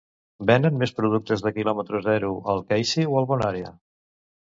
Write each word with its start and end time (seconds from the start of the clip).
Venen 0.51 0.79
més 0.83 0.93
productes 1.01 1.45
de 1.47 1.53
quilòmetre 1.59 2.01
zero 2.09 2.35
al 2.55 2.67
Keisy 2.73 3.09
o 3.15 3.23
al 3.23 3.33
BonÀrea? 3.35 3.75